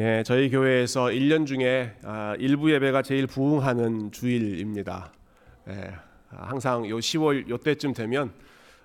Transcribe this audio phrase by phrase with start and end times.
[0.00, 5.12] 예, 저희 교회에서 1년 중에 아, 일부 예배가 제일 부흥하는 주일입니다.
[5.68, 5.90] 예,
[6.30, 8.32] 항상 요 10월 요때쯤 되면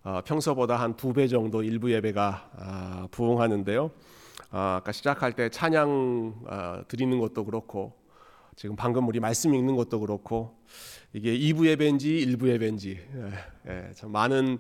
[0.04, 3.92] 어, 평소보다 한 두 배 정도 일부 예배가 아, 부흥하는데요.
[4.52, 7.94] 아, 아까 시작할 때 찬양 아, 드리는 것도 그렇고
[8.58, 10.58] 지금 방금 우리 말씀 읽는 것도 그렇고
[11.14, 14.58] 이게 2부 예배인지 1부 예배인지 예, 예, 참 많은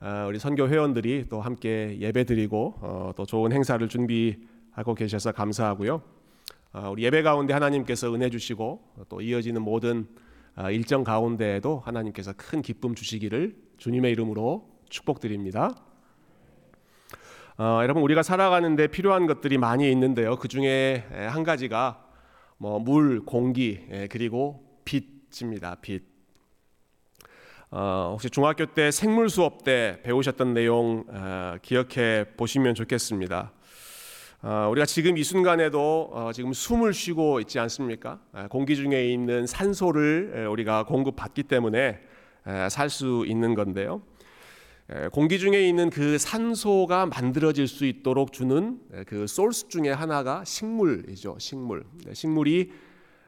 [0.00, 5.32] 아, 우리 선교 회원들이 또 함께 예배 드리고 어, 또 좋은 행사를 준비 하고 계셔서
[5.32, 6.02] 감사하고요.
[6.72, 10.08] 아, 우리 예배 가운데 하나님께서 은혜 주시고 또 이어지는 모든
[10.54, 15.74] 아, 일정 가운데에도 하나님께서 큰 기쁨 주시기를 주님의 이름으로 축복드립니다.
[17.58, 20.36] 어, 여러분 우리가 살아가는데 필요한 것들이 많이 있는데요.
[20.36, 22.04] 그 중에 한 가지가
[22.56, 25.76] 뭐 물, 공기 그리고 빛입니다.
[25.82, 26.04] 빛.
[27.70, 33.52] 어, 혹시 중학교 때 생물 수업 때 배우셨던 내용 어, 기억해 보시면 좋겠습니다.
[34.44, 38.18] 어, 우리가 지금 이 순간에도 어, 지금 숨을 쉬고 있지 않습니까?
[38.50, 42.00] 공기 중에 있는 산소를 우리가 공급받기 때문에
[42.68, 44.02] 살 수 있는 건데요.
[45.12, 51.36] 공기 중에 있는 그 산소가 만들어질 수 있도록 주는 그 소스 중에 하나가 식물이죠.
[51.38, 51.84] 식물.
[52.04, 52.72] 네, 식물이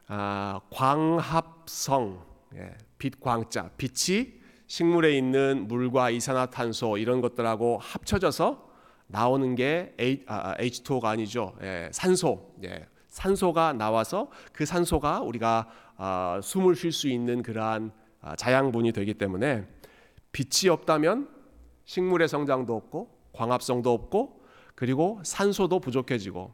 [0.08, 2.24] 아, 광합성,
[2.56, 4.32] 예, 빛 광자, 빛이
[4.66, 8.73] 식물에 있는 물과 이산화탄소 이런 것들하고 합쳐져서
[9.14, 11.54] 나오는 게 H2O가 아, 아, 아니죠.
[11.62, 12.52] 예, 산소.
[12.64, 19.14] 예, 산소가 나와서 그 산소가 우리가 아, 숨을 쉴 수 있는 그러한 아, 자양분이 되기
[19.14, 19.68] 때문에
[20.32, 21.28] 빛이 없다면
[21.84, 24.42] 식물의 성장도 없고 광합성도 없고
[24.74, 26.52] 그리고 산소도 부족해지고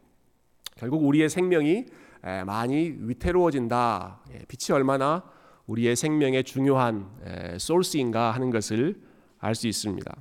[0.76, 1.86] 결국 우리의 생명이
[2.22, 4.20] 에, 많이 위태로워진다.
[4.34, 5.24] 예, 빛이 얼마나
[5.66, 9.00] 우리의 생명의 중요한 에, 소스인가 하는 것을
[9.38, 10.14] 알 수 있습니다.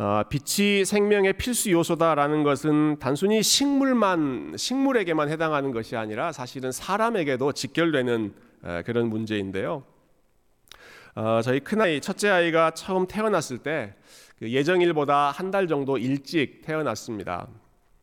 [0.00, 8.32] 어, 빛이 생명의 필수 요소다라는 것은 단순히 식물만 식물에게만 해당하는 것이 아니라 사실은 사람에게도 직결되는
[8.64, 9.82] 에, 그런 문제인데요.
[11.16, 17.48] 어, 저희 큰 아이 첫째 아이가 처음 태어났을 때그 예정일보다 한 달 정도 일찍 태어났습니다.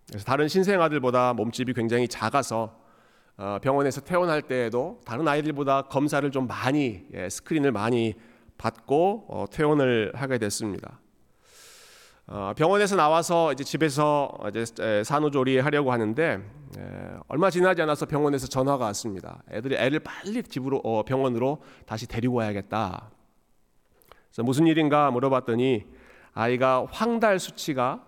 [0.09, 2.77] 그래서 다른 신생 아들보다 몸집이 굉장히 작아서
[3.37, 8.15] 어, 병원에서 퇴원할 때에도 다른 아이들보다 검사를 좀 많이 예, 스크린을 많이
[8.57, 10.99] 받고 어, 퇴원을 하게 됐습니다.
[12.27, 16.39] 어, 병원에서 나와서 이제 집에서 이제 산후조리 하려고 하는데
[17.27, 19.43] 얼마 지나지 않아서 병원에서 전화가 왔습니다.
[19.51, 23.09] 애들이 애를 빨리 집으로 어, 병원으로 다시 데리고 와야겠다.
[24.31, 25.85] 그래서 무슨 일인가 물어봤더니
[26.33, 28.03] 아이가 황달 수치가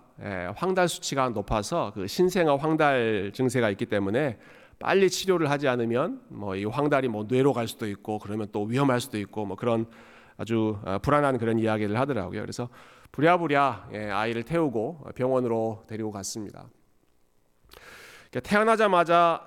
[0.55, 4.39] 황달 수치가 높아서 그 신생아 황달 증세가 있기 때문에
[4.79, 8.99] 빨리 치료를 하지 않으면 뭐 이 황달이 뭐 뇌로 갈 수도 있고 그러면 또 위험할
[8.99, 9.85] 수도 있고 뭐 그런
[10.37, 12.41] 아주 어, 불안한 그런 이야기를 하더라고요.
[12.41, 12.67] 그래서
[13.17, 16.69] 부랴부랴 예, 아이를 태우고 병원으로 데리고 갔습니다.
[18.29, 19.41] 그러니까 태어나자마자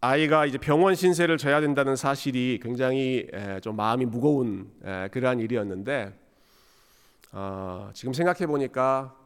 [0.00, 6.16] 아이가 이제 병원 신세를 져야 된다는 사실이 굉장히 예, 좀 마음이 무거운 예, 그러한 일이었는데
[7.32, 9.16] 어, 지금 생각해 보니까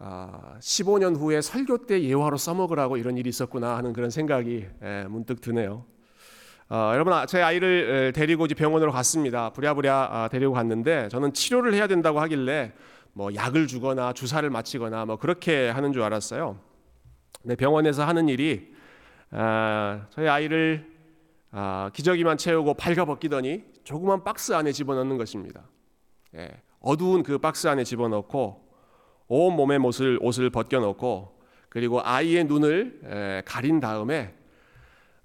[0.00, 4.66] 15년 아, 후에 설교 때 예화로 써먹으라고 이런 일이 있었구나 하는 그런 생각이
[5.08, 5.84] 문득 드네요.
[6.72, 9.50] 어, 여러분 아, 제 아이를 데리고 이제 병원으로 갔습니다.
[9.50, 12.72] 부랴부랴 아, 데리고 갔는데 저는 치료를 해야 된다고 하길래
[13.12, 16.60] 뭐 약을 주거나 주사를 맞히거나 뭐 그렇게 하는 줄 알았어요.
[17.42, 18.72] 근데 병원에서 하는 일이
[19.32, 20.86] 아, 저희 아이를
[21.50, 25.62] 아, 기저귀만 채우고 발가 벗기더니 조그만 박스 안에 집어넣는 것입니다.
[26.36, 28.64] 예, 어두운 그 박스 안에 집어넣고
[29.26, 31.36] 온 몸의 옷을 옷을 벗겨놓고
[31.68, 34.34] 그리고 아이의 눈을 에, 가린 다음에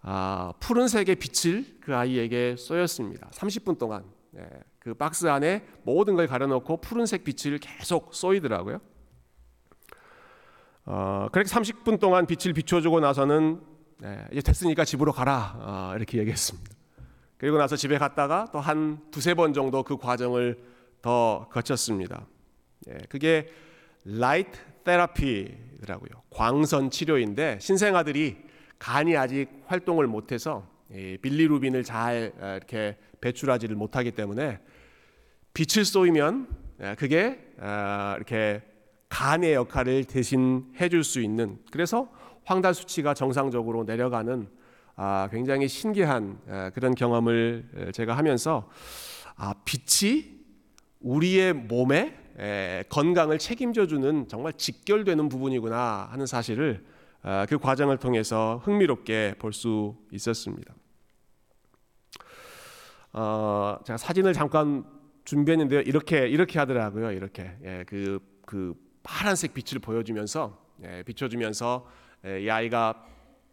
[0.08, 3.28] 아, 푸른색의 빛을 그 아이에게 쏘였습니다.
[3.32, 4.04] 30분 동안
[4.38, 8.80] 예, 그 박스 안에 모든 걸 가려놓고 푸른색 빛을 계속 쏘이더라고요.
[10.86, 13.60] 어, 그렇게 30분 동안 빛을 비춰주고 나서는
[14.04, 16.70] 예, 이제 됐으니까 집으로 가라 어, 이렇게 얘기했습니다.
[17.40, 20.62] 그리고 나서 집에 갔다가 또 한 두세 번 정도 그 과정을
[21.02, 22.28] 더 거쳤습니다.
[22.90, 23.50] 예, 그게
[24.04, 26.22] 라이트 테라피더라고요.
[26.30, 28.45] 광선 치료인데 신생아들이
[28.80, 30.68] 간이 아직 활동을 못해서
[31.22, 34.60] 빌리루빈을 잘 아, 이렇게 배출하지를 못하기 때문에
[35.54, 36.48] 빛을 쏘이면
[36.82, 38.62] 아, 그게 아, 이렇게
[39.10, 42.10] 간의 역할을 대신 해줄 수 있는 그래서
[42.44, 44.48] 황달 수치가 정상적으로 내려가는
[45.32, 46.40] 굉장히 신기한
[46.74, 48.70] 그런 경험을 제가 하면서
[49.64, 50.36] 빛이
[51.00, 56.95] 우리의 몸에 건강을 책임져 주는 정말 직결되는 부분이구나 하는 사실을 아,
[57.50, 60.74] 그 과정을 통해서 흥미롭게 볼 수 있었습니다.
[63.14, 64.84] 어, 제가 사진을 잠깐
[65.24, 65.82] 준비했는데요.
[65.82, 67.12] 이렇게 이렇게 하더라고요.
[67.12, 71.88] 이렇게 예, 그, 그 파란색 빛을 보여주면서 예, 비춰주면서
[72.26, 73.06] 예, 이 아이가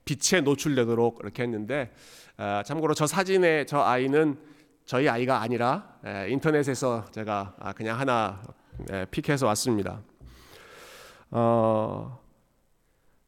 [0.04, 1.94] 빛에 노출되도록 이렇게 했는데
[2.36, 4.36] 아, 참고로 저 사진의 저 아이는
[4.84, 8.42] 저희 아이가 아니라 예, 인터넷에서 제가 아, 그냥 하나
[8.90, 10.02] 예, 픽해서 왔습니다.
[11.30, 12.21] 어,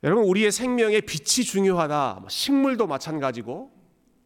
[0.05, 2.19] 여러분 우리의 생명에 빛이 중요하다.
[2.21, 3.73] 뭐 식물도 마찬가지고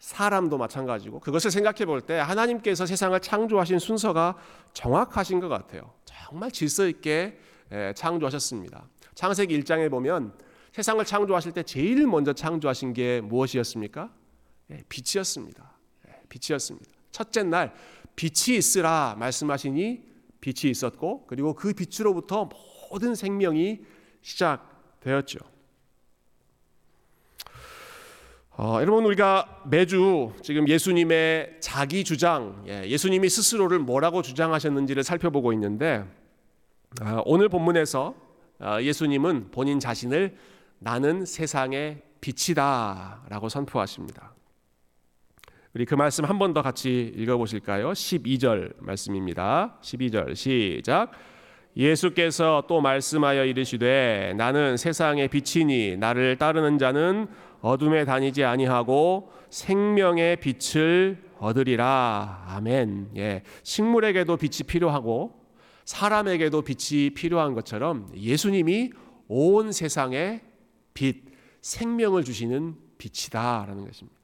[0.01, 4.37] 사람도 마찬가지고 그것을 생각해 볼 때 하나님께서 세상을 창조하신 순서가
[4.73, 5.95] 정확하신 것 같아요.
[6.05, 7.39] 정말 질서 있게
[7.95, 8.89] 창조하셨습니다.
[9.15, 10.37] 창세기 1장에 보면
[10.73, 14.13] 세상을 창조하실 때 제일 먼저 창조하신 게 무엇이었습니까?
[14.89, 15.79] 빛이었습니다.
[16.29, 16.91] 빛이었습니다.
[17.13, 17.73] 첫째 날
[18.17, 20.03] 빛이 있으라 말씀하시니
[20.41, 22.49] 빛이 있었고 그리고 그 빛으로부터
[22.91, 23.81] 모든 생명이
[24.23, 25.39] 시작되었죠.
[28.61, 36.05] 어, 여러분 우리가 매주 지금 예수님의 자기 주장, 예, 수님이 스스로를 뭐라고 주장하셨는지를 살펴보고 있는데
[37.01, 38.17] 어, 오늘 본문에서
[38.59, 40.35] 어, 예수님은 본인 자신을
[40.81, 44.33] 나는 세상의 빛이다라고 선포하십니다.
[45.73, 47.93] 우리 그 말씀 한 번 더 같이 읽어보실까요?
[47.93, 49.79] 12절 말씀입니다.
[49.83, 51.13] 12절 시작.
[51.77, 57.29] 예수께서 또 말씀하여 이르시되 나는 세상의 빛이니 나를 따르는 자는
[57.61, 62.45] 어둠에 다니지 아니하고 생명의 빛을 얻으리라.
[62.49, 63.11] 아멘.
[63.17, 63.43] 예.
[63.63, 65.39] 식물에게도 빛이 필요하고
[65.85, 68.91] 사람에게도 빛이 필요한 것처럼 예수님이
[69.29, 70.43] 온 세상에
[70.95, 71.25] 빛,
[71.63, 74.19] 생명을 주시는 빛이다라는 것입니다.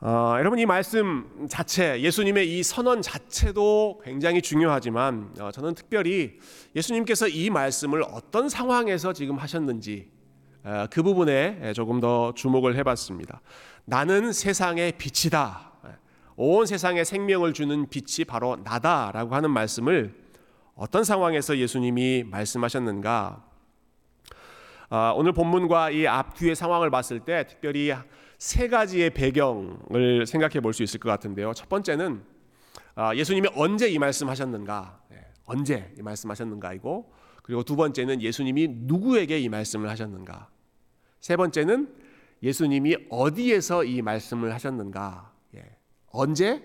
[0.00, 6.38] 어, 여러분 이 말씀 자체, 예수님의 이 선언 자체도 굉장히 중요하지만 어, 저는 특별히
[6.74, 10.15] 예수님께서 이 말씀을 어떤 상황에서 지금 하셨는지 어,
[10.90, 13.40] 그 부분에 조금 더 주목을 해봤습니다.
[13.84, 15.72] 나는 세상의 빛이다.
[16.36, 20.14] 온 세상에 생명을 주는 빛이 바로 나다라고 하는 말씀을
[20.74, 23.44] 어떤 상황에서 예수님이 말씀하셨는가?
[24.88, 27.92] 아, 오늘 본문과 이 앞뒤의 상황을 봤을 때 특별히
[28.38, 31.54] 세 가지의 배경을 생각해 볼 수 있을 것 같은데요.
[31.54, 32.22] 첫 번째는
[32.96, 35.00] 아, 예수님이 언제 이 말씀하셨는가?
[35.10, 40.48] 네, 언제 이 말씀하셨는가이고 그리고 두 번째는 예수님이 누구에게 이 말씀을 하셨는가?
[41.26, 41.92] 세 번째는
[42.40, 45.32] 예수님이 어디에서 이 말씀을 하셨는가?
[46.12, 46.62] 언제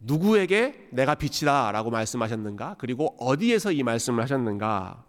[0.00, 2.74] 누구에게 내가 빛이다라고 말씀하셨는가?
[2.80, 5.04] 그리고 어디에서 이 말씀을 하셨는가?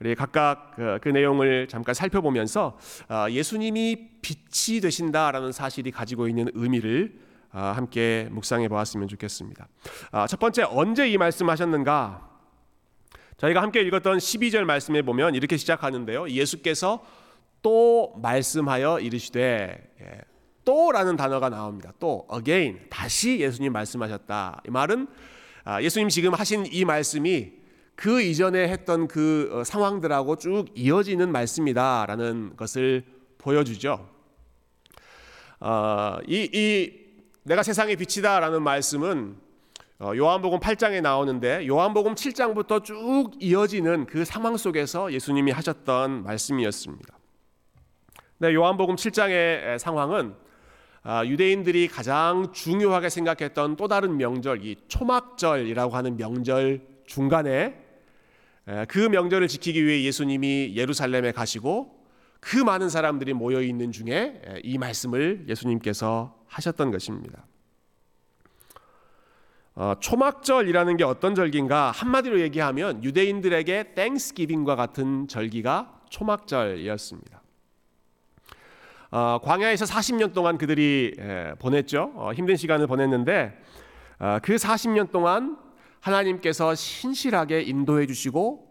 [0.00, 2.76] 우리 각각 그, 그 내용을 잠깐 살펴보면서
[3.08, 7.20] 어, 예수님이 빛이 되신다라는 사실이 가지고 있는 의미를
[7.52, 9.68] 어, 함께 묵상해 보았으면 좋겠습니다.
[10.10, 12.28] 어, 첫 번째 언제 이 말씀하셨는가?
[13.36, 16.30] 저희가 함께 읽었던 12절 말씀에 보면 이렇게 시작하는데요.
[16.30, 17.04] 예수께서
[17.62, 20.20] 또 말씀하여 이르시되 예,
[20.64, 21.92] 또라는 단어가 나옵니다.
[21.98, 24.62] 또 again 다시 예수님 말씀하셨다.
[24.66, 25.08] 이 말은
[25.64, 27.52] 아, 예수님 지금 하신 이 말씀이
[27.94, 33.04] 그 이전에 했던 그 어, 상황들하고 쭉 이어지는 말씀이다라는 것을
[33.38, 34.08] 보여주죠.
[35.60, 36.92] 어, 이, 이
[37.42, 39.36] 내가 세상의 빛이다라는 말씀은
[40.00, 47.17] 어, 요한복음 8장에 나오는데 요한복음 7장부터 쭉 이어지는 그 상황 속에서 예수님이 하셨던 말씀이었습니다.
[48.40, 50.32] 네, 요한복음 7장의 상황은
[51.02, 57.84] 아, 유대인들이 가장 중요하게 생각했던 또 다른 명절, 이 초막절이라고 하는 명절 중간에
[58.86, 61.98] 그 명절을 지키기 위해 예수님이 예루살렘에 가시고
[62.38, 67.44] 그 많은 사람들이 모여 있는 중에 이 말씀을 예수님께서 하셨던 것입니다.
[69.74, 71.90] 어, 초막절이라는 게 어떤 절기인가?
[71.90, 77.47] 한마디로 얘기하면 유대인들에게 땡스기빙과 같은 절기가 초막절이었습니다.
[79.10, 82.12] 어, 광야에서 40년 동안 그들이 에, 보냈죠.
[82.14, 83.58] 어, 힘든 시간을 보냈는데
[84.18, 85.56] 어, 그 40년 동안
[86.00, 88.66] 하나님께서 신실하게 인도해 주시고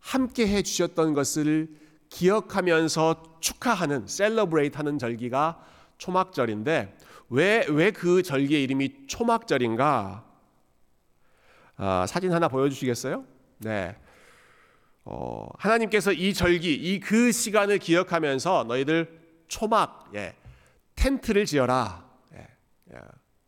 [0.00, 1.68] 함께 해 주셨던 것을
[2.08, 5.60] 기억하면서 축하하는 셀러브레이트 하는 절기가
[5.98, 6.96] 초막절인데
[7.30, 10.24] 왜 왜 그 절기의 이름이 초막절인가?
[11.78, 13.24] 아, 사진 하나 보여주시겠어요?
[13.58, 13.96] 네.
[15.04, 20.34] 어, 하나님께서 이 절기, 이 그 시간을 기억하면서 너희들 초막, 예,
[20.94, 22.04] 텐트를 지어라.
[22.34, 22.46] 예,
[22.94, 22.98] 예.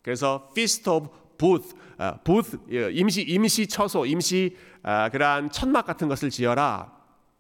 [0.03, 6.09] 그래서 feast of booth, 어, booth 예, 임시 임시 처소, 임시 아, 그러한 천막 같은
[6.09, 6.93] 것을 지어라.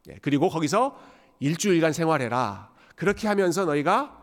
[0.08, 0.98] 예, 그리고 거기서
[1.40, 2.70] 일주일간 생활해라.
[2.94, 4.16] 그렇게 하면서 너희가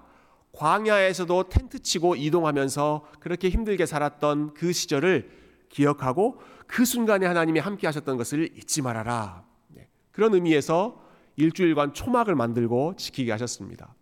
[0.51, 5.29] 광야에서도 텐트 치고 이동하면서 그렇게 힘들게 살았던 그 시절을
[5.69, 9.43] 기억하고 그 순간에 하나님이 함께 하셨던 것을 잊지 말아라.
[9.77, 11.03] 예, 그런 의미에서
[11.35, 13.93] 일주일간 초막을 만들고 지키게 하셨습니다.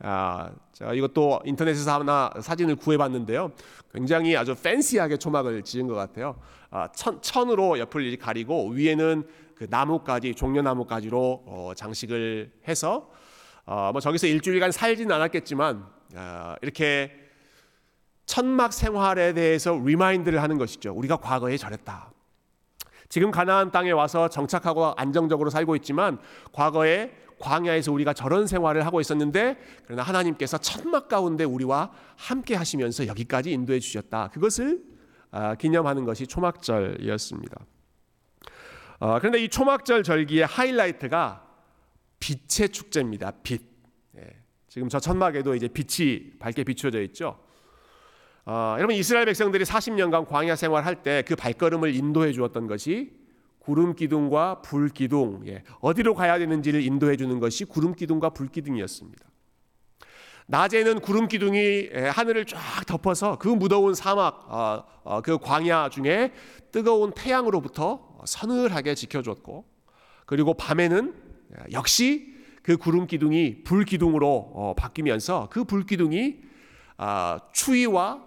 [0.00, 0.50] 아,
[0.92, 3.52] 이것도 인터넷에서 하나 사진을 구해봤는데요.
[3.92, 6.36] 굉장히 아주 팬시하게 초막을 지은 것 같아요.
[6.70, 13.08] 아, 천, 천으로 옆을 가리고 위에는 그 나무까지 종려나무까지로 어, 장식을 해서
[13.66, 15.86] 어, 뭐 저기서 일주일간 살지는 않았겠지만
[16.16, 17.12] 아, 이렇게
[18.26, 20.92] 천막 생활에 대해서 remind를 하는 것이죠.
[20.92, 22.10] 우리가 과거에 저랬다.
[23.08, 26.18] 지금 가나안 땅에 와서 정착하고 안정적으로 살고 있지만
[26.52, 27.12] 과거에
[27.44, 33.80] 광야에서 우리가 저런 생활을 하고 있었는데 그러나 하나님께서 천막 가운데 우리와 함께 하시면서 여기까지 인도해
[33.80, 34.30] 주셨다.
[34.32, 34.82] 그것을
[35.30, 37.66] 아, 기념하는 것이 초막절이었습니다.
[39.00, 41.46] 어, 그런데 이 초막절 절기의 하이라이트가
[42.20, 43.32] 빛의 축제입니다.
[43.42, 43.60] 빛.
[44.16, 44.22] 예,
[44.68, 47.38] 지금 저 천막에도 이제 빛이 밝게 비추어져 있죠.
[48.46, 53.23] 어, 여러분 이스라엘 백성들이 40년간 광야 생활할 때 그 발걸음을 인도해 주었던 것이
[53.64, 59.24] 구름 기둥과 불 기둥, 예, 어디로 가야 되는지를 인도해 주는 것이 구름 기둥과 불 기둥이었습니다.
[60.46, 61.58] 낮에는 구름 기둥이
[61.94, 66.32] 예, 하늘을 쫙 덮어서 그 무더운 사막, 어, 어, 그 광야 중에
[66.72, 69.64] 뜨거운 태양으로부터 서늘하게 지켜줬고,
[70.26, 71.14] 그리고 밤에는
[71.58, 76.40] 예, 역시 그 구름 기둥이 불 기둥으로 어, 바뀌면서 그 불 기둥이
[76.96, 78.22] 아, 추위와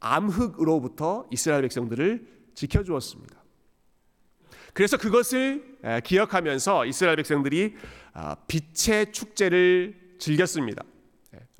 [0.00, 3.43] 암흑으로부터 이스라엘 백성들을 지켜주었습니다.
[4.74, 7.76] 그래서 그것을 기억하면서 이스라엘 백성들이
[8.12, 10.84] 아, 빛의 축제를 즐겼습니다.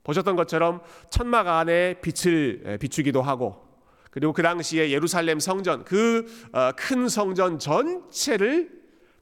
[0.03, 3.65] 보셨던 것처럼 천막 안에 빛을 비추기도 하고
[4.11, 8.71] 그리고 그 당시에 예루살렘 성전 그큰 어, 성전 전체를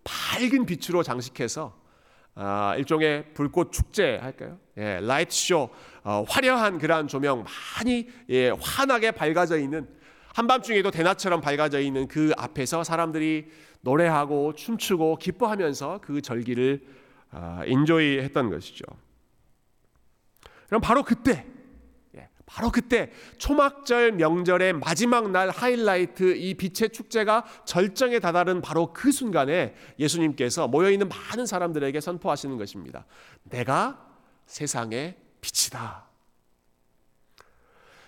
[0.05, 1.81] 밝은 빛으로 장식해서
[2.35, 4.59] 아, 일종의 불꽃 축제 할까요?
[4.77, 5.71] 예, light show
[6.03, 7.45] 어, 화려한 그러한 조명
[7.79, 9.87] 많이 예, 환하게 밝아져 있는
[10.35, 13.51] 한밤중에도 대낮처럼 밝아져 있는 그 앞에서 사람들이
[13.83, 16.85] 노래하고 춤추고 기뻐하면서 그 절기를
[17.31, 18.85] 아, enjoy 했던 것이죠.
[20.67, 21.47] 그럼 바로 그때,
[22.15, 29.13] 예, 바로 그때 초막절 명절의 마지막 날 하이라이트 이 빛의 축제가 절정에 다다른 바로 그
[29.13, 33.07] 순간에 예수님께서 모여 있는 많은 사람들에게 선포하시는 것입니다.
[33.45, 34.07] 내가
[34.47, 36.12] 세상의 빛이다.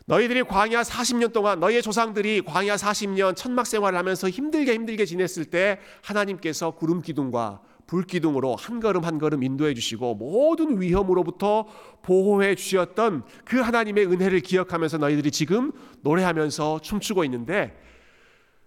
[0.06, 5.78] 너희들이 광야 40년 동안 너희의 조상들이 광야 40년 천막 생활을 하면서 힘들게 힘들게 지냈을 때
[6.02, 11.66] 하나님께서 구름 기둥과 불 기둥으로 한 걸음 한 걸음 인도해 주시고 모든 위험으로부터
[12.02, 17.78] 보호해 주셨던 그 하나님의 은혜를 기억하면서 너희들이 지금 노래하면서 춤추고 있는데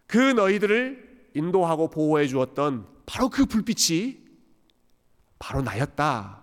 [0.08, 4.18] 그 너희들을 인도하고 보호해 주었던 바로 그 불빛이
[5.40, 6.42] 바로 나였다.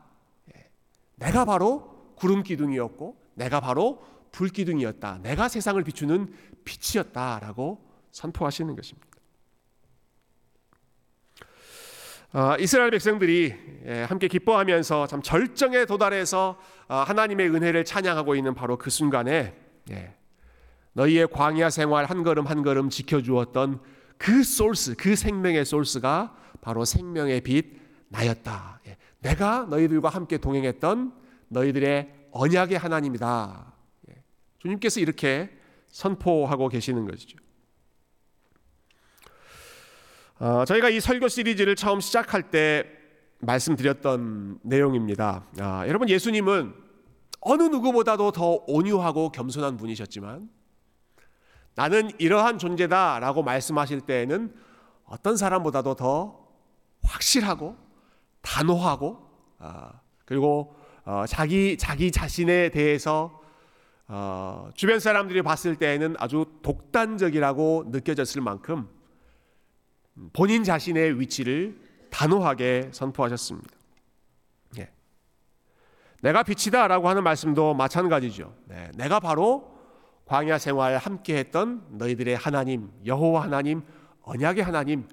[0.54, 0.70] 예.
[1.16, 4.02] 내가 바로 구름 기둥이었고 내가 바로
[4.34, 5.20] 불 기둥이었다.
[5.22, 6.26] 내가 세상을 비추는
[6.64, 7.78] 빛이었다라고
[8.10, 9.06] 선포하시는 것입니다.
[12.32, 13.54] 어, 이스라엘 백성들이
[13.86, 19.54] 예, 함께 기뻐하면서 참 절정에 도달해서 어, 하나님의 은혜를 찬양하고 있는 바로 그 순간에
[19.92, 20.16] 예,
[20.94, 23.80] 너희의 광야 생활 한 걸음 한 걸음 지켜주었던
[24.18, 28.80] 그 소스, 그 생명의 소스가 바로 생명의 빛 나였다.
[28.88, 31.14] 예, 내가 너희들과 함께 동행했던
[31.50, 33.73] 너희들의 언약의 하나님이다.
[34.64, 35.50] 주님께서 이렇게
[35.88, 37.38] 선포하고 계시는 것이죠.
[40.38, 42.84] 어, 저희가 이 설교 시리즈를 처음 시작할 때
[43.40, 45.46] 말씀드렸던 내용입니다.
[45.60, 46.74] 아, 여러분 예수님은
[47.40, 50.48] 어느 누구보다도 더 온유하고 겸손한 분이셨지만
[51.74, 54.54] 나는 이러한 존재다라고 말씀하실 때에는
[55.04, 56.48] 어떤 사람보다도 더
[57.02, 57.76] 확실하고
[58.40, 59.28] 단호하고
[59.58, 63.43] 아, 그리고 어, 자기 자기 자신에 대해서
[64.06, 68.88] 어, 주변 사람들이 봤을 때에는 아주 독단적이라고 느껴졌을 만큼
[70.32, 71.78] 본인 자신의 위치를
[72.10, 73.70] 단호하게 선포하셨습니다.
[74.78, 74.90] 예.
[76.22, 78.54] 내가 빛이다라고 하는 말씀도 마찬가지죠.
[78.66, 79.74] 네, 내가 바로
[80.26, 83.82] 광야 생활 함께했던 너희들의 하나님 여호와 하나님
[84.22, 85.08] 언약의 하나님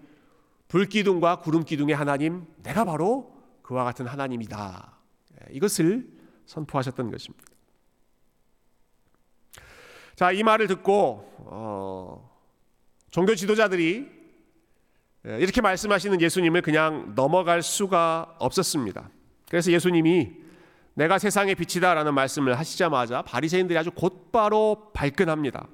[0.68, 4.98] 불기둥과 구름 기둥의 하나님 내가 바로 그와 같은 하나님이다.
[5.34, 6.08] 예, 이것을
[6.46, 7.50] 선포하셨던 것입니다.
[10.22, 12.30] 자, 이 말을 듣고 어,
[13.10, 14.08] 종교 지도자들이
[15.25, 19.10] 예, 이렇게 말씀하시는 예수님을 그냥 넘어갈 수가 없었습니다.
[19.50, 20.30] 그래서 예수님이
[20.94, 25.66] 내가 세상의 빛이다라는 말씀을 하시자마자 바리새인들이 아주 곧바로 발끈합니다.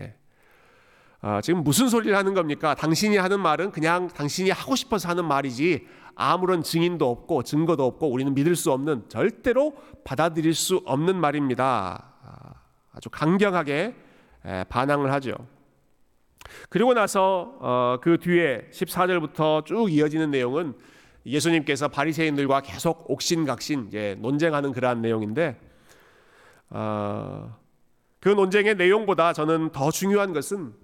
[0.00, 0.14] 예.
[1.22, 2.74] 아, 지금 무슨 소리를 하는 겁니까?
[2.74, 8.34] 당신이 하는 말은 그냥 당신이 하고 싶어서 하는 말이지 아무런 증인도 없고 증거도 없고 우리는
[8.34, 9.74] 믿을 수 없는 절대로
[10.04, 12.11] 받아들일 수 없는 말입니다.
[12.92, 13.94] 아주 강경하게
[14.68, 15.34] 반항을 하죠.
[16.68, 20.74] 그리고 나서 어, 그 뒤에 14절부터 쭉 이어지는 내용은
[21.24, 25.58] 예수님께서 바리새인들과 계속 옥신각신 예, 논쟁하는 그러한 내용인데
[26.70, 27.56] 어,
[28.20, 30.74] 그 논쟁의 내용보다 저는 더 중요한 것은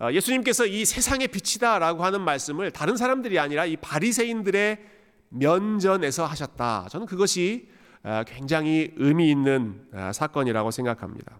[0.00, 4.78] 어, 예수님께서 이 세상의 빛이다라고 하는 말씀을 다른 사람들이 아니라 이 바리새인들의
[5.28, 6.86] 면전에서 하셨다.
[6.90, 7.68] 저는 그것이
[8.02, 11.38] 어, 굉장히 의미 있는 어, 사건이라고 생각합니다.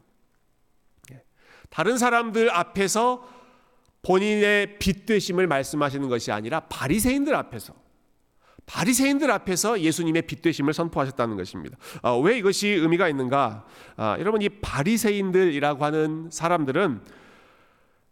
[1.71, 1.75] 예.
[1.75, 3.29] 다른 사람들 앞에서
[4.03, 7.75] 본인의 빛 되심을 말씀하시는 것이 아니라 바리새인들 앞에서
[8.67, 11.77] 바리새인들 앞에서 예수님의 빛 되심을 선포하셨다는 것입니다.
[12.03, 13.67] 어, 왜 이것이 의미가 있는가?
[13.97, 17.01] 어, 여러분 이 바리새인들이라고 하는 사람들은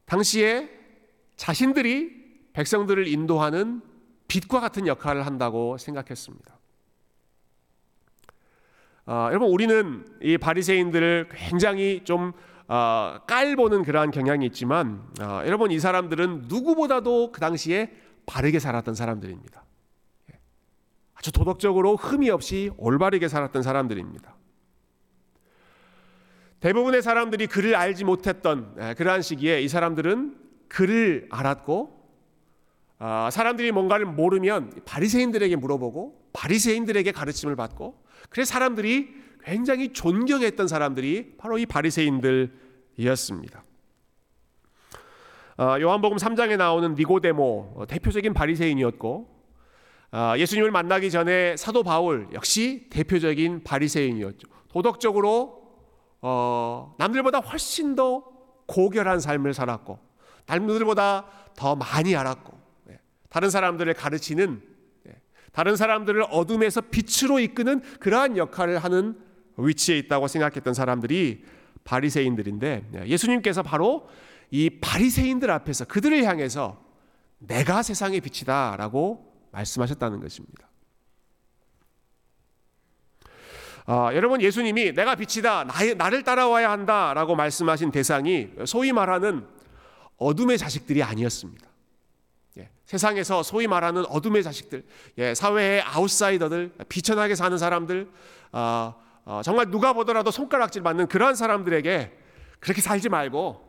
[0.06, 0.68] 당시에
[1.36, 2.10] 자신들이
[2.54, 3.82] 백성들을 인도하는
[4.26, 6.58] 빛과 같은 역할을 한다고 생각했습니다.
[9.06, 12.32] 어, 여러분 우리는 이 바리새인들을 굉장히 좀
[12.68, 17.90] 어, 깔보는 그러한 경향이 있지만 어, 여러분 이 사람들은 누구보다도 그 당시에
[18.26, 19.64] 바르게 살았던 사람들입니다.
[20.32, 20.38] 예.
[21.14, 24.36] 아주 도덕적으로 흠이 없이 올바르게 살았던 사람들입니다.
[26.60, 30.36] 대부분의 사람들이 그를 알지 못했던 예, 그러한 시기에 이 사람들은
[30.68, 31.96] 그를 알았고
[32.98, 39.14] 아, 사람들이 뭔가를 모르면 바리새인들에게 물어보고 바리새인들에게 가르침을 받고 그래서 사람들이
[39.48, 43.64] 굉장히 존경했던 사람들이 바로 이 바리새인들이었습니다.
[45.56, 49.38] 아, 요한복음 3장에 나오는 니고데모 어, 대표적인 바리새인이었고
[50.10, 54.48] 아, 예수님을 만나기 전에 사도 바울 역시 대표적인 바리새인이었죠.
[54.68, 55.62] 도덕적으로
[56.20, 58.22] 어, 남들보다 훨씬 더
[58.66, 59.98] 고결한 삶을 살았고
[60.44, 61.24] 남들보다
[61.56, 62.52] 더 많이 알았고
[62.90, 63.00] 예,
[63.30, 64.62] 다른 사람들을 가르치는
[65.08, 65.20] 예,
[65.52, 69.27] 다른 사람들을 어둠에서 빛으로 이끄는 그러한 역할을 하는
[69.58, 71.44] 위치에 있다고 생각했던 사람들이
[71.84, 74.08] 바리새인들인데 예, 예수님께서 바로
[74.50, 76.82] 이 바리새인들 앞에서 그들을 향해서
[77.38, 80.68] 내가 세상의 빛이다라고 말씀하셨다는 것입니다.
[83.86, 89.46] 어, 여러분 예수님이 내가 빛이다 나, 를 따라와야 한다라고 말씀하신 대상이 소위 말하는
[90.18, 91.66] 어둠의 자식들이 아니었습니다.
[92.58, 94.84] 예, 세상에서 소위 말하는 어둠의 자식들,
[95.18, 98.10] 예, 사회의 아웃사이더들, 비천하게 사는 사람들,
[98.52, 99.07] 어, 어,
[99.44, 102.18] 정말 누가 보더라도 손가락질 받는 그러한 사람들에게
[102.60, 103.68] 그렇게 살지 말고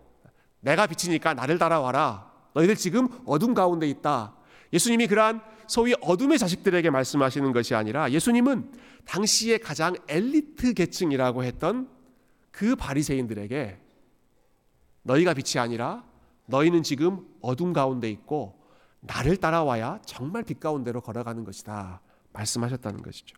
[0.61, 2.29] 내가 빛이니까 나를 따라와라.
[2.53, 4.35] 너희들 지금 어둠 가운데 있다.
[4.73, 8.71] 예수님이 그러한 소위 어둠의 자식들에게 말씀하시는 것이 아니라 예수님은
[9.05, 11.89] 당시에 가장 엘리트 계층이라고 했던
[12.51, 13.79] 그 바리새인들에게
[15.03, 16.03] 너희가 빛이 아니라
[16.47, 18.59] 너희는 지금 어둠 가운데 있고
[19.01, 22.01] 나를 따라와야 정말 빛 가운데로 걸어가는 것이다
[22.33, 23.37] 말씀하셨다는 것이죠.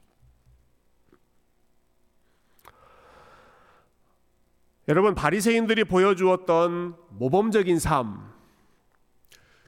[4.92, 8.30] 여러분 바리새인들이 보여주었던 모범적인 삶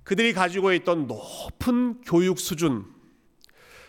[0.04, 2.84] 그들이 가지고 있던 높은 교육 수준,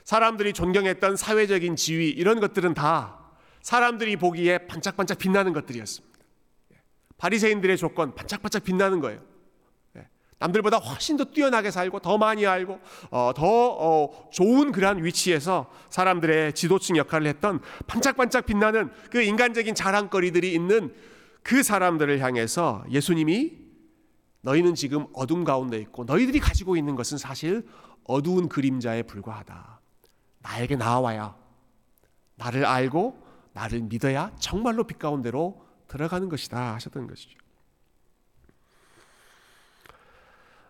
[0.05, 3.19] 사람들이 존경했던 사회적인 지위, 이런 것들은 다
[3.63, 6.19] 사람들이 보기에 반짝반짝 빛나는 것들이었습니다.
[6.75, 6.77] 예.
[7.19, 9.21] 바리새인들의 조건, 반짝반짝 빛나는 거예요.
[9.97, 10.07] 예.
[10.39, 12.79] 남들보다 훨씬 더 뛰어나게 살고 더 많이 알고
[13.11, 20.55] 어, 더 어, 좋은 그러한 위치에서 사람들의 지도층 역할을 했던 반짝반짝 빛나는 그 인간적인 자랑거리들이
[20.55, 20.95] 있는
[21.45, 23.53] 그 사람들을 향해서 예수님이
[24.41, 27.69] 너희는 지금 어둠 가운데 있고 너희들이 가지고 있는 것은 사실
[28.05, 29.81] 어두운 그림자에 불과하다.
[30.41, 31.37] 나에게 나와야
[32.37, 37.39] 나를 알고 나를 믿어야 정말로 빛 가운데로 들어가는 것이다 하셨던 것이죠.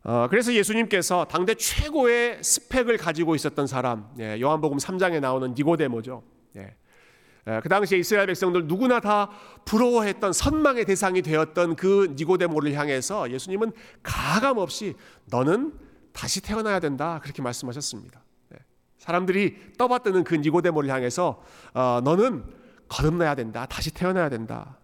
[0.02, 6.22] 어, 그래서 예수님께서 당대 최고의 스펙을 가지고 있었던 사람, 예, 요한복음 3장에 나오는 니고데모죠.
[6.56, 6.76] 예,
[7.62, 9.30] 그 당시에 이스라엘 백성들 누구나 다
[9.64, 14.94] 부러워했던 선망의 대상이 되었던 그 니고데모를 향해서 예수님은 가감 없이
[15.26, 15.74] 너는
[16.12, 18.24] 다시 태어나야 된다 그렇게 말씀하셨습니다.
[19.04, 21.42] 사람들이 떠받드는 그 니고데모를 향해서
[21.74, 22.42] 어, 너는
[22.88, 24.78] 거듭나야 된다, 다시 태어나야 된다.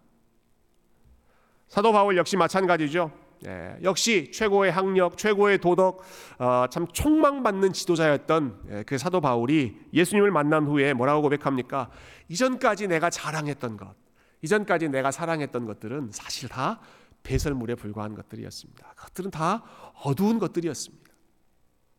[1.68, 3.11] 사도 바울 역시 마찬가지죠.
[3.46, 6.03] 예, 역시 최고의 학력, 최고의 도덕,
[6.38, 11.90] 어, 참 촉망받는 지도자였던 예, 그 사도 바울이 예수님을 만난 후에 뭐라고 고백합니까?
[12.29, 13.94] 이전까지 내가 자랑했던 것,
[14.42, 16.81] 이전까지 내가 사랑했던 것들은 사실 다
[17.22, 18.94] 배설물에 불과한 것들이었습니다.
[18.96, 19.62] 그것들은 다
[20.05, 21.11] 어두운 것들이었습니다.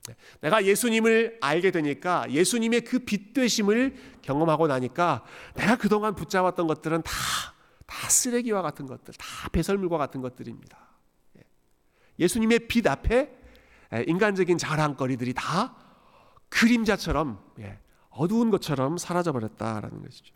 [0.07, 5.23] 네, 내가 예수님을 알게 되니까 예수님의 그 빛되심을 경험하고 나니까
[5.55, 7.11] 내가 그동안 붙잡았던 것들은 다,
[7.85, 10.90] 다 쓰레기와 같은 것들, 다 배설물과 같은 것들입니다.
[12.21, 13.29] 예수님의 빛 앞에
[14.07, 15.75] 인간적인 자랑거리들이 다
[16.49, 17.79] 그림자처럼 예,
[18.09, 20.33] 어두운 것처럼 사라져 버렸다라는 것이죠.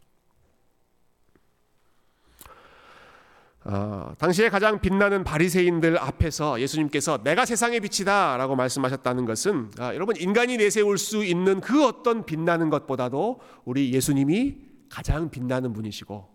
[3.65, 10.57] 어, 당시에 가장 빛나는 바리새인들 앞에서 예수님께서 내가 세상의 빛이다라고 말씀하셨다는 것은 아, 여러분 인간이
[10.57, 16.34] 내세울 수 있는 그 어떤 빛나는 것보다도 우리 예수님이 가장 빛나는 분이시고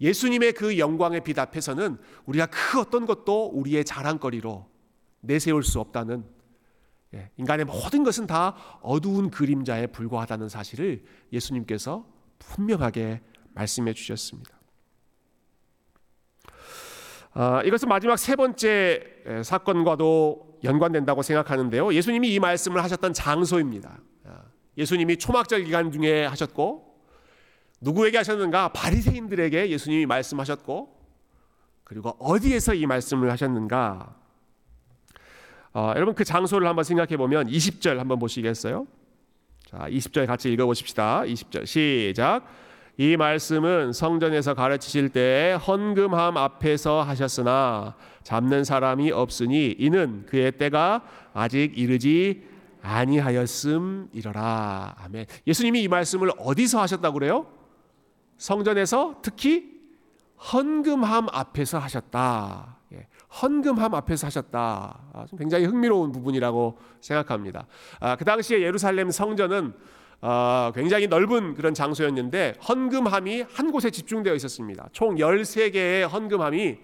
[0.00, 4.66] 예수님의 그 영광의 빛 앞에서는 우리가 그 어떤 것도 우리의 자랑거리로
[5.20, 6.24] 내세울 수 없다는
[7.14, 12.06] 예, 인간의 모든 것은 다 어두운 그림자에 불과하다는 사실을 예수님께서
[12.38, 13.22] 분명하게
[13.54, 14.58] 말씀해 주셨습니다.
[17.32, 19.04] 아, 이것은 마지막 세 번째
[19.44, 21.94] 사건과도 연관된다고 생각하는데요.
[21.94, 24.00] 예수님이 이 말씀을 하셨던 장소입니다.
[24.24, 24.42] 아,
[24.76, 26.87] 예수님이 초막절 기간 중에 하셨고
[27.80, 28.68] 누구에게 하셨는가?
[28.68, 30.96] 바리새인들에게 예수님이 말씀하셨고
[31.84, 34.14] 그리고 어디에서 이 말씀을 하셨는가?
[35.72, 38.86] 어, 여러분 그 장소를 한번 생각해 보면 20절 한번 보시겠어요?
[39.66, 41.22] 자, 20절 같이 읽어 보십시다.
[41.22, 42.46] 20절 시작.
[42.96, 51.78] 이 말씀은 성전에서 가르치실 때 헌금함 앞에서 하셨으나 잡는 사람이 없으니 이는 그의 때가 아직
[51.78, 52.42] 이르지
[52.82, 54.36] 아니하였음이러라.
[54.98, 55.26] 아멘.
[55.46, 57.57] 예수님이 이 말씀을 어디서 하셨다고 그래요?
[58.38, 59.78] 성전에서 특히
[60.52, 62.78] 헌금함 앞에서 하셨다.
[62.92, 63.06] 예,
[63.42, 65.00] 헌금함 앞에서 하셨다.
[65.12, 67.66] 아, 굉장히 흥미로운 부분이라고 생각합니다.
[68.00, 69.74] 아, 그 당시에 예루살렘 성전은
[70.20, 74.88] 어, 굉장히 넓은 그런 장소였는데 헌금함이 한 곳에 집중되어 있었습니다.
[74.92, 76.78] 총 13개의 헌금함이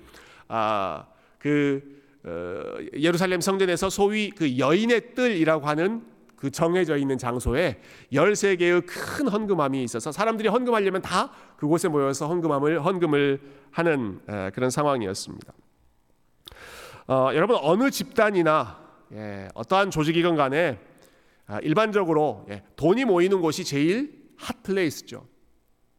[0.48, 1.06] 아,
[1.38, 1.82] 그
[2.24, 6.13] 어, 예루살렘 성전에서 소위 그 여인의 뜰이라고 하는
[6.44, 7.80] 그 정해져 있는 장소에
[8.12, 14.20] 13개의 큰 헌금함이 있어서 사람들이 헌금하려면 다 그곳에 모여서 헌금함을 헌금을 하는
[14.52, 15.54] 그런 상황이었습니다.
[17.08, 18.78] 어, 여러분 어느 집단이나
[19.12, 20.78] 예, 어떠한 조직이건 간에
[21.46, 25.26] 아, 일반적으로 예, 돈이 모이는 곳이 제일 핫 플레이스죠.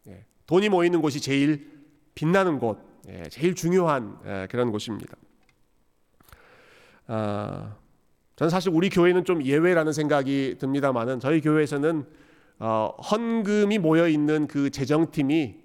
[0.08, 1.71] 예, 돈이 모이는 곳이 제일
[2.13, 2.77] 빛나는 곳,
[3.08, 5.15] 예, 제일 중요한 예, 그런 곳입니다.
[7.08, 7.75] 아,
[8.35, 12.05] 저는 사실 우리 교회는 좀 예외라는 생각이 듭니다만은 저희 교회에서는
[12.59, 15.55] 어, 헌금이 모여 있는 그 재정팀이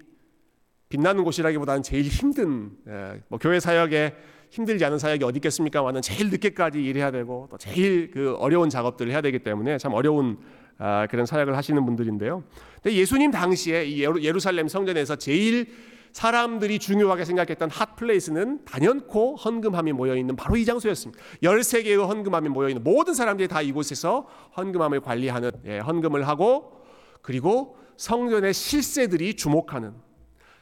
[0.88, 4.14] 빛나는 곳이라기보다는 제일 힘든 예, 뭐 교회 사역에
[4.50, 9.20] 힘들지 않은 사역이 어디 있겠습니까만은 제일 늦게까지 일해야 되고 또 제일 그 어려운 작업들을 해야
[9.20, 10.38] 되기 때문에 참 어려운
[10.78, 12.42] 아, 그런 사역을 하시는 분들인데요.
[12.82, 15.68] 근데 예수님 당시에 이 예루살렘 성전에서 제일
[16.12, 21.22] 사람들이 중요하게 생각했던 핫 플레이스는 단연코 헌금함이 모여 있는 바로 이 장소였습니다.
[21.42, 26.80] 13개의 헌금함이 모여 있는 모든 사람들이 다 이곳에서 헌금함을 관리하는 예, 헌금을 하고
[27.22, 29.94] 그리고 성전의 실세들이 주목하는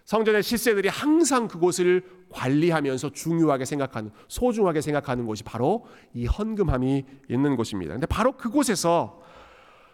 [0.04, 7.92] 성전의 실세들이 항상 그곳을 관리하면서 중요하게 생각하는 소중하게 생각하는 곳이 바로 이 헌금함이 있는 곳입니다.
[7.92, 9.20] 근데 바로 그곳에서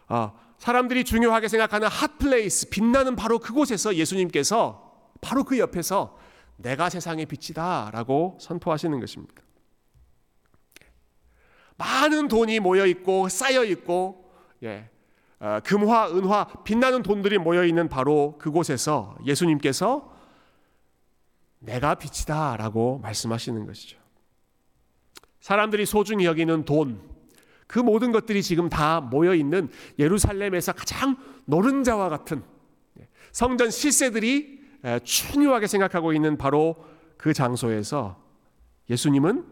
[0.06, 4.83] 아, 사람들이 중요하게 생각하는 핫 플레이스 빛나는 바로 그곳에서 예수님께서
[5.24, 6.18] 바로 그 옆에서
[6.56, 9.42] 내가 세상의 빛이다라고 선포하시는 것입니다.
[11.76, 14.30] 많은 돈이 모여 있고 쌓여 있고
[14.62, 14.90] 예,
[15.40, 20.12] 어, 금화, 은화, 빛나는 돈들이 모여 있는 바로 그곳에서 예수님께서
[21.58, 23.98] 내가 빛이다라고 말씀하시는 것이죠.
[25.40, 27.00] 사람들이 소중히 여기는 돈,
[27.66, 32.42] 그 모든 것들이 지금 다 모여 있는 예루살렘에서 가장 노른자와 같은
[33.00, 34.63] 예, 성전 실세들이
[35.04, 36.76] 중요하게 생각하고 있는 바로
[37.16, 38.22] 그 장소에서
[38.90, 39.44] 예수님은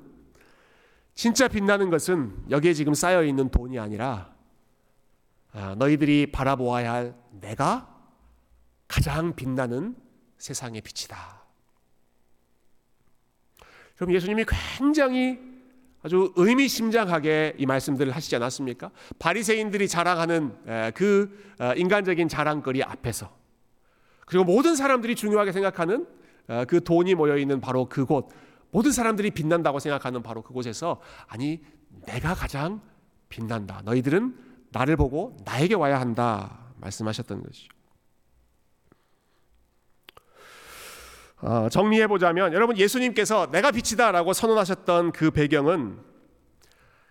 [1.15, 4.35] 진짜 빛나는 것은 여기에 지금 쌓여 있는 돈이 아니라
[5.53, 7.89] 아, 너희들이 바라보아야 할 내가
[8.89, 9.97] 가장 빛나는
[10.39, 11.43] 세상의 빛이다.
[13.97, 14.45] 그럼 예수님이
[14.79, 15.39] 굉장히
[16.03, 18.91] 아주 의미심장하게 이 말씀들을 하시지 않았습니까?
[19.19, 23.42] 바리새인들이 자랑하는 그 어, 인간적인 자랑거리 앞에서
[24.33, 26.07] 그리고 모든 사람들이 중요하게 생각하는
[26.49, 28.31] 어, 그 돈이 모여 있는 바로 그곳,
[28.71, 31.63] 모든 사람들이 빛난다고 생각하는 바로 그곳에서 아니
[32.07, 32.81] 내가 가장
[33.29, 33.83] 빛난다.
[33.85, 34.35] 너희들은
[34.71, 37.69] 나를 보고 나에게 와야 한다 말씀하셨던 것이죠.
[41.43, 45.99] 어, 정리해 보자면 여러분 예수님께서 내가 빛이다라고 선언하셨던 그 배경은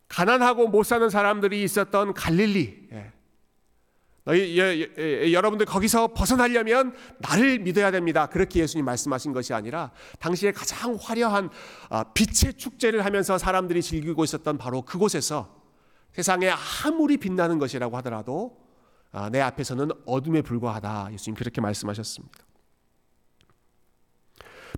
[0.07, 2.89] 가난하고 못 사는 사람들이 있었던 갈릴리.
[2.93, 3.11] 예.
[4.27, 8.27] 여러분들 거기서 벗어나려면 나를 믿어야 됩니다.
[8.27, 11.49] 그렇게 예수님 말씀하신 것이 아니라 당시에 가장 화려한
[11.89, 15.61] 아, 빛의 축제를 하면서 사람들이 즐기고 있었던 바로 그곳에서
[16.11, 16.51] 세상에
[16.85, 18.57] 아무리 빛나는 것이라고 하더라도
[19.11, 21.09] 아, 내 앞에서는 어둠에 불과하다.
[21.13, 22.37] 예수님 그렇게 말씀하셨습니다.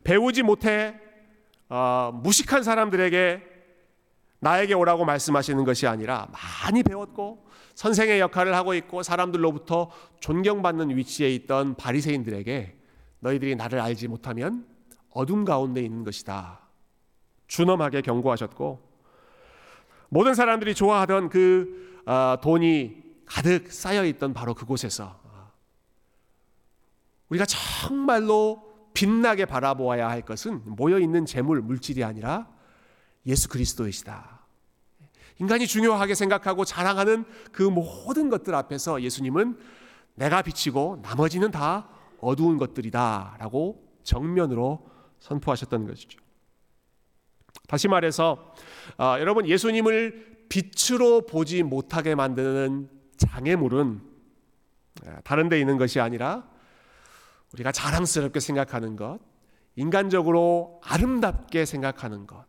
[0.04, 0.96] 배우지 못해
[1.70, 3.44] 어, 무식한 사람들에게
[4.40, 11.76] 나에게 오라고 말씀하시는 것이 아니라 많이 배웠고 선생의 역할을 하고 있고 사람들로부터 존경받는 위치에 있던
[11.76, 12.78] 바리새인들에게
[13.20, 14.66] 너희들이 나를 알지 못하면
[15.10, 16.60] 어둠 가운데 있는 것이다.
[17.48, 18.94] 준엄하게 경고하셨고
[20.10, 25.24] 모든 사람들이 좋아하던 그 어, 돈이 가득 쌓여 있던 바로 그곳에서
[27.30, 28.62] 우리가 정말로
[28.94, 32.48] 빛나게 바라보아야 할 것은 모여 있는 재물 물질이 아니라
[33.26, 34.43] 예수 그리스도이시다.
[35.40, 39.58] 인간이 중요하게 생각하고 자랑하는 그 모든 것들 앞에서 예수님은
[40.16, 44.88] 내가 비치고 나머지는 다 어두운 것들이다 라고 정면으로
[45.20, 46.20] 선포하셨던 것이죠.
[47.68, 48.54] 다시 말해서
[48.98, 54.02] 어, 여러분 예수님을 빛으로 보지 못하게 만드는 장애물은
[55.24, 56.48] 다른 데 있는 것이 아니라
[57.54, 59.20] 우리가 자랑스럽게 생각하는 것,
[59.76, 62.46] 인간적으로 아름답게 생각하는 것,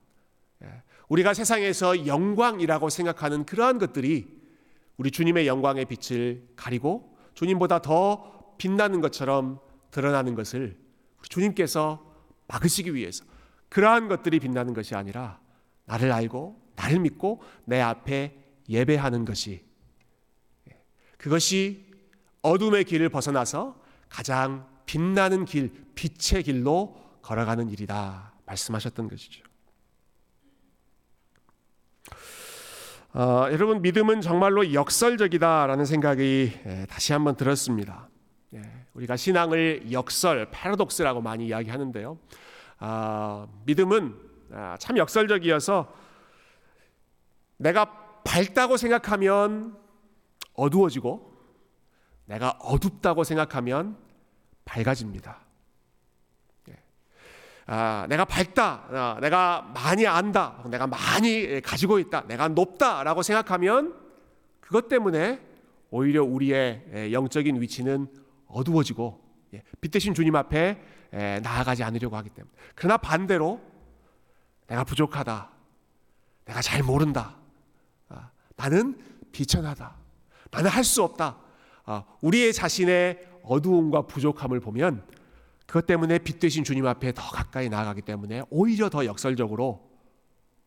[1.14, 4.26] 우리가 세상에서 영광이라고 생각하는 그러한 것들이
[4.96, 9.60] 우리 주님의 영광의 빛을 가리고 주님보다 더 빛나는 것처럼
[9.92, 10.76] 드러나는 것을
[11.28, 12.04] 주님께서
[12.48, 13.24] 막으시기 위해서
[13.68, 15.38] 그러한 것들이 빛나는 것이 아니라
[15.84, 18.36] 나를 알고 나를 믿고 내 앞에
[18.68, 19.64] 예배하는 것이
[21.16, 21.92] 그것이
[22.42, 29.53] 어둠의 길을 벗어나서 가장 빛나는 길, 빛의 길로 걸어가는 일이다 말씀하셨던 것이죠.
[33.16, 38.08] 어, 여러분 믿음은 정말로 역설적이다라는 생각이 예, 다시 한번 들었습니다.
[38.54, 38.60] 예,
[38.92, 42.18] 우리가 신앙을 역설, 패러독스라고 많이 이야기하는데요.
[42.80, 44.16] 아, 믿음은
[44.52, 45.94] 아, 참 역설적이어서
[47.58, 47.84] 내가
[48.24, 49.78] 밝다고 생각하면
[50.54, 51.38] 어두워지고
[52.24, 53.96] 내가 어둡다고 생각하면
[54.64, 55.43] 밝아집니다.
[57.66, 63.94] 아, 내가 밝다, 아, 내가 많이 안다, 내가 많이 가지고 있다, 내가 높다라고 생각하면
[64.60, 65.40] 그것 때문에
[65.90, 68.08] 오히려 우리의 영적인 위치는
[68.48, 69.22] 어두워지고
[69.54, 70.78] 예, 빛 대신 주님 앞에
[71.42, 72.52] 나아가지 않으려고 하기 때문에.
[72.74, 73.60] 그러나 반대로
[74.66, 75.50] 내가 부족하다,
[76.44, 77.36] 내가 잘 모른다,
[78.08, 78.98] 아, 나는
[79.32, 79.96] 비천하다,
[80.50, 81.38] 나는 할 수 없다.
[81.86, 85.06] 아, 우리의 자신의 어두움과 부족함을 보면
[85.66, 89.90] 그것 때문에 빛 되신 주님 앞에 더 가까이 나아가기 때문에 오히려 더 역설적으로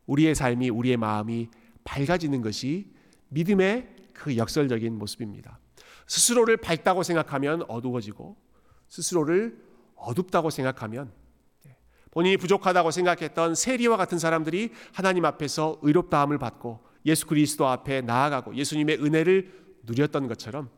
[0.06, 1.50] 우리의 삶이 우리의 마음이
[1.84, 2.92] 밝아지는 것이
[3.30, 5.60] 믿음의 그 역설적인 모습입니다.
[6.08, 8.36] 스스로를 밝다고 생각하면 어두워지고
[8.88, 9.62] 스스로를
[9.96, 11.12] 어둡다고 생각하면
[12.12, 19.04] 본인이 부족하다고 생각했던 세리와 같은 사람들이 하나님 앞에서 의롭다함을 받고 예수 그리스도 앞에 나아가고 예수님의
[19.04, 20.70] 은혜를 누렸던 것처럼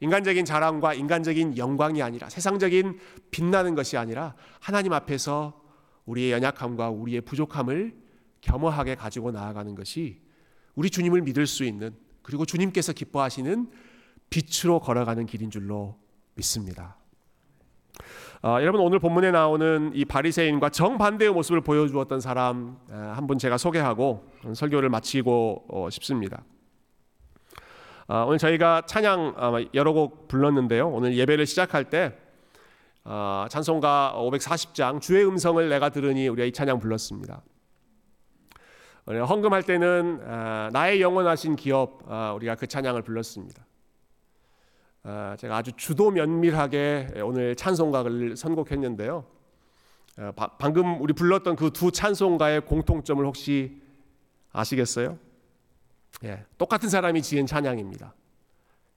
[0.00, 2.98] 인간적인 자랑과 인간적인 영광이 아니라 세상적인
[3.30, 5.60] 빛나는 것이 아니라 하나님 앞에서
[6.04, 7.96] 우리의 연약함과 우리의 부족함을
[8.42, 10.20] 겸허하게 가지고 나아가는 것이
[10.74, 13.70] 우리 주님을 믿을 수 있는 그리고 주님께서 기뻐하시는
[14.30, 15.96] 빛으로 걸어가는 길인 줄로
[16.34, 16.96] 믿습니다.
[18.42, 24.28] 어, 여러분 오늘 본문에 나오는 이 바리새인과 정반대의 모습을 보여주었던 사람 한 분 제가 소개하고
[24.54, 26.44] 설교를 마치고 어, 싶습니다.
[28.08, 30.88] 어, 오늘 저희가 찬양 여러 곡 불렀는데요.
[30.88, 32.16] 오늘 예배를 시작할 때
[33.04, 37.42] 어, 찬송가 540장 주의 음성을 내가 들으니 우리가 이 찬양 불렀습니다.
[39.08, 42.02] 헌금할 때는 어, 나의 영원하신 기업
[42.36, 43.64] 우리가 그 찬양을 불렀습니다.
[45.38, 49.24] 제가 아주 주도 면밀하게 오늘 찬송가를 선곡했는데요.
[50.58, 53.80] 방금 우리 불렀던 그 두 찬송가의 공통점을 혹시
[54.52, 55.16] 아시겠어요?
[56.24, 58.14] 예, 똑같은 사람이 지은 찬양입니다.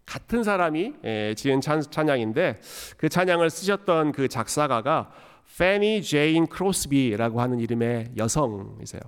[0.06, 2.60] 같은 사람이 예, 지은 찬, 찬양인데
[2.98, 5.12] 그 찬양을 쓰셨던 그 작사가가
[5.58, 9.02] 페니 제인 크로스비라고 하는 이름의 여성이세요.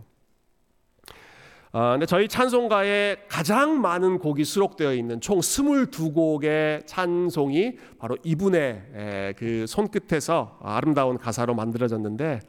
[1.74, 9.34] 어, 근데 저희 찬송가에 가장 많은 곡이 수록되어 있는 총 22곡의 찬송이 바로 이분의 에,
[9.38, 12.42] 그 손끝에서 아름다운 가사로 만들어졌는데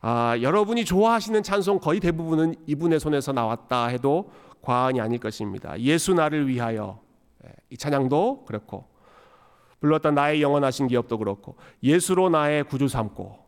[0.00, 4.30] 아, 여러분이 좋아하시는 찬송 거의 대부분은 이분의 손에서 나왔다 해도
[4.68, 5.80] 과언이 아닐 것입니다.
[5.80, 7.00] 예수 나를 위하여
[7.42, 8.84] 예, 이 찬양도 그렇고
[9.80, 13.38] 불렀던 나의 영원하신 기업도 그렇고 예수로 나의 구주 삼고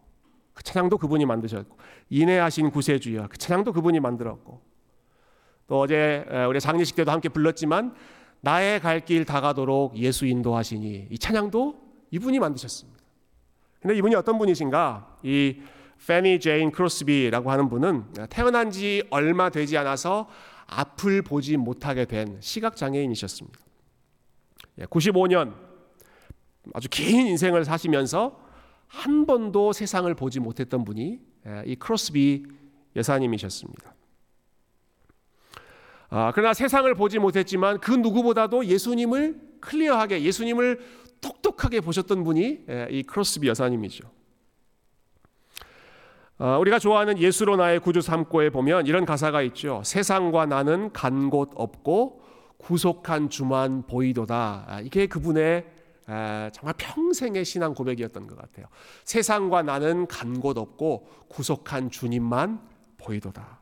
[0.54, 1.76] 그 찬양도 그분이 만드셨고
[2.08, 4.62] 인애하신 구세주여 그 찬양도 그분이 만들었고
[5.66, 7.94] 또 어제 우리 장례식 때도 함께 불렀지만
[8.40, 11.76] 나의 갈 길 다가도록 예수 인도하시니 이 찬양도
[12.12, 12.98] 이분이 만드셨습니다.
[13.82, 15.18] 근데 이분이 어떤 분이신가?
[15.22, 15.60] 이
[16.06, 20.28] 페니 제인 크로스비라고 하는 분은 태어난 지 얼마 되지 않아서
[20.70, 23.58] 앞을 보지 못하게 된 시각 장애인이셨습니다.
[24.78, 28.40] 95년 예, 아주 긴 인생을 사시면서
[28.86, 32.44] 한 번도 세상을 보지 못했던 분이 예, 이 크로스비
[32.96, 33.94] 여사님이셨습니다.
[36.10, 40.80] 아, 그러나 세상을 보지 못했지만 그 누구보다도 예수님을 클리어하게 예수님을
[41.20, 44.19] 똑똑하게 보셨던 분이 예, 이 크로스비 여사님이죠.
[46.42, 49.82] 어, 우리가 좋아하는 예수로 나의 구주 삼고에 보면 이런 가사가 있죠.
[49.84, 52.22] 세상과 나는 간 곳 없고
[52.56, 54.64] 구속한 주만 보이도다.
[54.66, 55.66] 아, 이게 그분의
[56.52, 58.66] 정말 평생의 신앙 고백이었던 것 같아요.
[59.04, 62.58] 세상과 나는 간 곳 없고 구속한 주님만
[62.96, 63.60] 보이도다.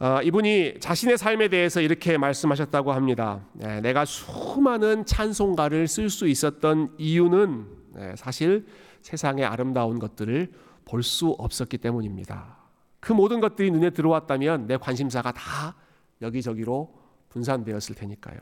[0.00, 3.44] 어, 이분이 자신의 삶에 대해서 이렇게 말씀하셨다고 합니다.
[3.52, 8.66] 네, 내가 수많은 찬송가를 쓸 수 있었던 이유는 네, 사실
[9.04, 10.50] 세상의 아름다운 것들을
[10.86, 12.56] 볼 수 없었기 때문입니다.
[13.00, 15.76] 그 모든 것들이 눈에 들어왔다면 내 관심사가 다
[16.22, 16.92] 여기저기로
[17.28, 18.38] 분산되었을 테니까요.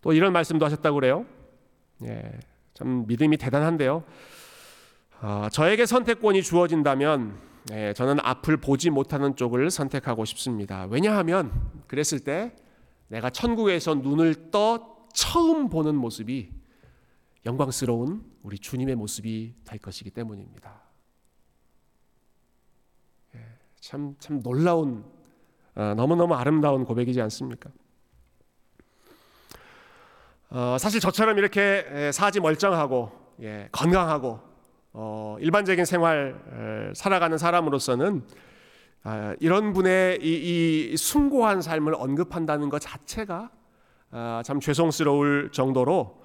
[0.00, 1.26] 또 이런 말씀도 하셨다고 그래요.
[2.04, 2.40] 예,
[2.74, 4.02] 참 믿음이 대단한데요.
[5.20, 7.36] 어, 저에게 선택권이 주어진다면
[7.72, 10.86] 예, 저는 앞을 보지 못하는 쪽을 선택하고 싶습니다.
[10.90, 11.52] 왜냐하면
[11.86, 12.52] 그랬을 때
[13.08, 16.61] 내가 천국에서 눈을 떠 처음 보는 모습이
[17.44, 20.80] 영광스러운 우리 주님의 모습이 될 것이기 때문입니다.
[23.34, 23.40] 예,
[23.80, 25.04] 참, 참 놀라운,
[25.74, 27.70] 어, 너무너무 아름다운 고백이지 않습니까?
[30.50, 34.40] 어, 사실 저처럼 이렇게 사지 멀쩡하고 예, 건강하고
[34.92, 38.26] 어, 일반적인 생활 살아가는 사람으로서는
[39.04, 43.50] 아, 이런 분의 이, 이, 숭고한 삶을 언급한다는 것 자체가
[44.12, 46.22] 아, 참 죄송스러울 정도로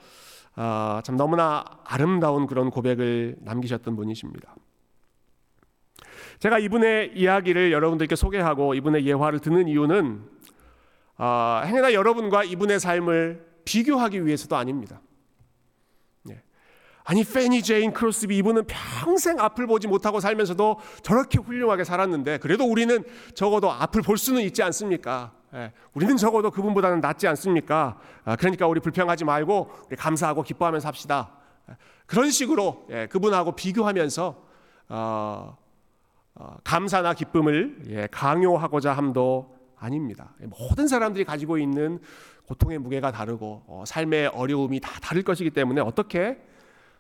[0.60, 4.56] 아, 참 너무나 아름다운 그런 고백을 남기셨던 분이십니다.
[6.40, 10.24] 제가 이분의 이야기를 여러분들께 소개하고 이분의 예화를 드는 이유는
[11.20, 15.00] 행여나 여러분과 이분의 삶을 비교하기 위해서도 아닙니다.
[16.24, 16.42] 네.
[17.04, 23.04] 아니 페니 제인 크로스비 이분은 평생 앞을 보지 못하고 살면서도 저렇게 훌륭하게 살았는데 그래도 우리는
[23.36, 25.37] 적어도 앞을 볼 수는 있지 않습니까?
[25.54, 27.98] 예, 우리는 적어도 그분보다는 낫지 않습니까?
[28.26, 31.32] 아, 그러니까 우리 불평하지 말고 우리 감사하고 기뻐하면서 삽시다.
[31.70, 34.46] 예, 그런 식으로 예, 그분하고 비교하면서
[34.90, 35.58] 어,
[36.36, 40.34] 어, 감사나 기쁨을 예, 강요하고자 함도 아닙니다.
[40.40, 42.00] 모든 사람들이 가지고 있는
[42.48, 46.42] 고통의 무게가 다르고 어, 삶의 어려움이 다 다를 것이기 때문에 어떻게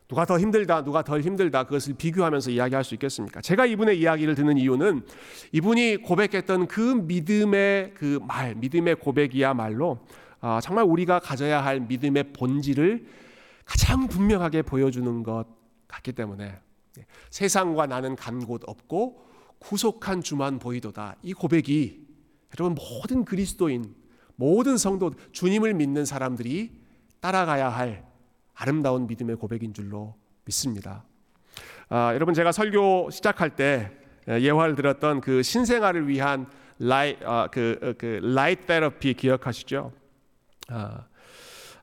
[0.07, 3.41] 누가 더 힘들다, 누가 덜 힘들다 그것을 비교하면서 이야기할 수 있겠습니까?
[3.41, 5.05] 제가 이분의 이야기를 듣는 이유는
[5.51, 9.99] 이분이 고백했던 그 믿음의 그 말, 믿음의 고백이야말로
[10.39, 13.05] 아, 정말 우리가 가져야 할 믿음의 본질을
[13.65, 15.45] 가장 분명하게 보여주는 것
[15.89, 16.57] 같기 때문에
[16.99, 19.25] 예, 세상과 나는 간 곳 없고
[19.59, 21.15] 구속한 주만 보이도다.
[21.23, 22.07] 이 고백이
[22.57, 23.93] 여러분 모든 그리스도인
[24.35, 26.71] 모든 성도 주님을 믿는 사람들이
[27.19, 28.06] 따라가야 할
[28.57, 30.15] 아름다운 믿음의 고백인 줄로
[30.45, 31.03] 믿습니다.
[31.89, 33.91] 아, 여러분 제가 설교 시작할 때
[34.27, 36.47] 예화를 들었던 그 신생아를 위한
[36.79, 39.91] 라이 아, 그, 어, 그 light therapy 기억하시죠?
[40.69, 41.05] 아,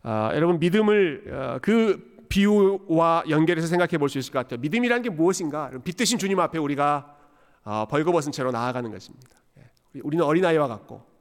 [0.02, 4.58] 아, 여러분 믿음을 어, 그 비유와 연결해서 생각해 볼 수 있을 것 같아요.
[4.60, 5.70] 믿음이란 게 무엇인가?
[5.84, 7.16] 빛 되신 주님 앞에 우리가
[7.62, 9.30] 어, 벌거벗은 채로 나아가는 것입니다.
[9.58, 11.13] 예, 우리는 어린아이와 같고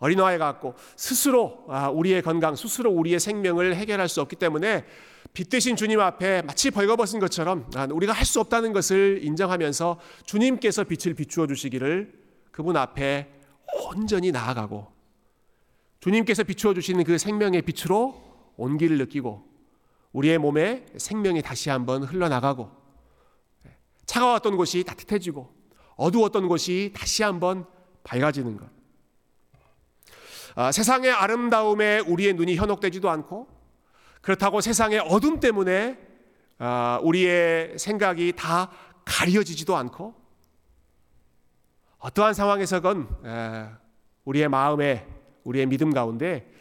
[0.00, 4.84] 어린아이 같고 스스로 아, 우리의 건강, 스스로 우리의 생명을 해결할 수 없기 때문에
[5.32, 10.84] 빛 되신 주님 앞에 마치 벌거벗은 것처럼 아, 우리가 할 수 없다는 것을 인정하면서 주님께서
[10.84, 12.12] 빛을 비추어 주시기를
[12.50, 13.28] 그분 앞에
[13.86, 14.86] 온전히 나아가고
[16.00, 18.20] 주님께서 비추어 주시는 그 생명의 빛으로
[18.56, 19.44] 온기를 느끼고
[20.12, 22.70] 우리의 몸에 생명이 다시 한번 흘러나가고
[24.06, 25.52] 차가웠던 곳이 따뜻해지고
[25.96, 27.66] 어두웠던 곳이 다시 한번
[28.02, 28.79] 밝아지는 것.
[30.60, 33.48] 아, 세상의 아름다움에 우리의 눈이 현혹되지도 않고
[34.20, 35.98] 그렇다고 세상의 어둠 때문에
[36.58, 38.70] 아, 우리의 생각이 다
[39.06, 40.14] 가려지지도 않고
[41.96, 43.08] 어떠한 상황에서건
[44.26, 45.06] 우리의 마음에
[45.44, 46.52] 우리의 믿음 가운데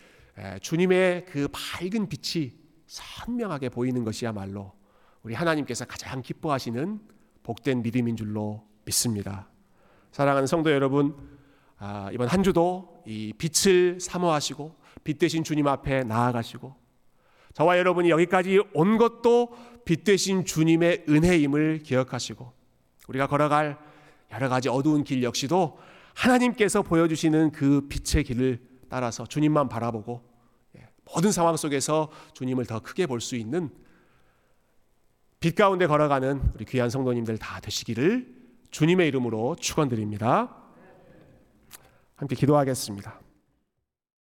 [0.62, 2.54] 주님의 그 밝은 빛이
[2.88, 4.72] 선명하게 보이는 것이야말로
[5.24, 7.02] 우리 하나님께서 가장 기뻐하시는
[7.44, 9.50] 복된 믿음인 줄로 믿습니다.
[10.14, 11.18] 사랑하는 성도 여러분,
[11.82, 16.76] 아, 이번 한 주도 이 빛을 사모하시고 빛 대신 주님 앞에 나아가시고
[17.54, 22.52] 저와 여러분이 여기까지 온 것도 빛 대신 주님의 은혜임을 기억하시고
[23.08, 23.78] 우리가 걸어갈
[24.32, 25.80] 여러 가지 어두운 길 역시도
[26.16, 30.22] 하나님께서 보여주시는 그 빛의 길을 따라서 주님만 바라보고
[30.78, 33.70] 예, 모든 상황 속에서 주님을 더 크게 볼 수 있는
[35.40, 38.36] 빛 가운데 걸어가는 우리 귀한 성도님들 다 되시기를
[38.72, 40.54] 주님의 이름으로 축원드립니다.
[42.20, 43.29] 함께 기도하겠습니다.